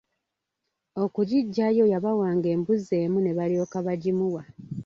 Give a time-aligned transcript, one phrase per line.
[1.03, 4.43] Okugiggyayo yabawanga embuzi emu ne balyoka bagimuwa.